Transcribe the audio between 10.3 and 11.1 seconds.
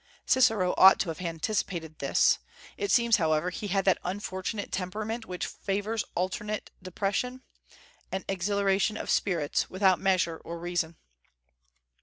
or reason.